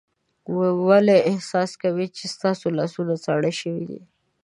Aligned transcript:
ولې 0.87 1.17
احساس 1.31 1.71
کوئ 1.81 2.07
چې 2.17 2.25
ستاسو 2.35 2.65
لاسونه 2.77 3.13
ساړه 3.25 3.51
شوي 3.61 3.83
دي؟ 3.89 4.01